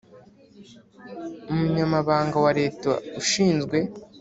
[1.51, 3.77] Umunyamabanga wa Leta Ushinzwe